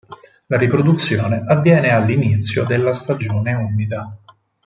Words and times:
La 0.47 0.57
riproduzione 0.57 1.43
avviene 1.45 1.91
all'inizio 1.91 2.65
della 2.65 2.91
stagione 2.91 3.53
umida. 3.53 4.17